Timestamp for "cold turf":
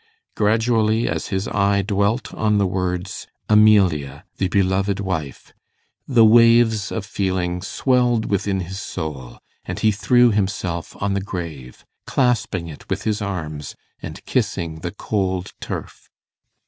14.91-16.09